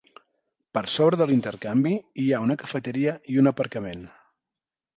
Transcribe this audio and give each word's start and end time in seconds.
Per 0.77 0.81
sobre 0.93 1.19
de 1.21 1.27
l'intercanvi, 1.31 1.93
hi 2.23 2.27
ha 2.29 2.41
una 2.47 2.57
cafeteria 2.63 3.13
i 3.35 3.41
un 3.43 3.53
aparcament. 3.55 4.05